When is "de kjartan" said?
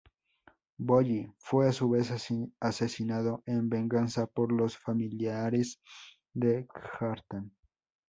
6.33-7.51